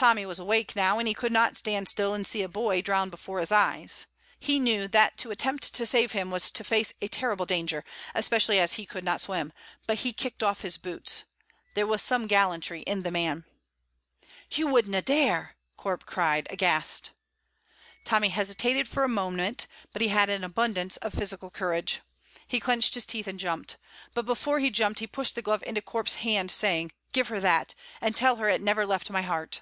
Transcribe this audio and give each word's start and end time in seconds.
Tommy 0.00 0.24
was 0.24 0.38
awake 0.38 0.74
now, 0.74 0.98
and 0.98 1.06
he 1.06 1.12
could 1.12 1.30
not 1.30 1.58
stand 1.58 1.86
still 1.86 2.14
and 2.14 2.26
see 2.26 2.40
a 2.40 2.48
boy 2.48 2.80
drown 2.80 3.10
before 3.10 3.38
his 3.38 3.52
eyes. 3.52 4.06
He 4.38 4.58
knew 4.58 4.88
that 4.88 5.18
to 5.18 5.30
attempt 5.30 5.74
to 5.74 5.84
save 5.84 6.12
him 6.12 6.30
was 6.30 6.50
to 6.52 6.64
face 6.64 6.94
a 7.02 7.08
terrible 7.08 7.44
danger, 7.44 7.84
especially 8.14 8.58
as 8.58 8.72
he 8.72 8.86
could 8.86 9.04
not 9.04 9.20
swim; 9.20 9.52
but 9.86 9.98
he 9.98 10.14
kicked 10.14 10.42
off 10.42 10.62
his 10.62 10.78
boots. 10.78 11.24
There 11.74 11.86
was 11.86 12.00
some 12.00 12.26
gallantry 12.28 12.80
in 12.80 13.02
the 13.02 13.10
man. 13.10 13.44
"You 14.50 14.68
wouldna 14.68 15.02
dare!" 15.02 15.56
Corp 15.76 16.06
cried, 16.06 16.46
aghast. 16.48 17.10
Tommy 18.02 18.30
hesitated 18.30 18.88
for 18.88 19.04
a 19.04 19.06
moment, 19.06 19.66
but 19.92 20.00
he 20.00 20.08
had 20.08 20.30
abundance 20.30 20.96
of 20.98 21.12
physical 21.12 21.50
courage. 21.50 22.00
He 22.48 22.58
clenched 22.58 22.94
his 22.94 23.04
teeth 23.04 23.26
and 23.26 23.38
jumped. 23.38 23.76
But 24.14 24.24
before 24.24 24.60
he 24.60 24.70
jumped 24.70 25.00
he 25.00 25.06
pushed 25.06 25.34
the 25.34 25.42
glove 25.42 25.62
into 25.66 25.82
Corp's 25.82 26.14
hand, 26.24 26.50
saying, 26.50 26.92
"Give 27.12 27.28
her 27.28 27.40
that, 27.40 27.74
and 28.00 28.16
tell 28.16 28.36
her 28.36 28.48
it 28.48 28.62
never 28.62 28.86
left 28.86 29.10
my 29.10 29.20
heart." 29.20 29.60